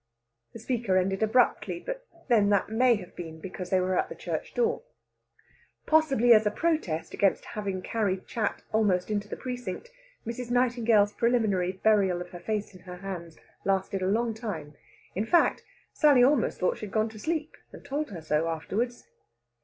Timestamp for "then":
2.27-2.49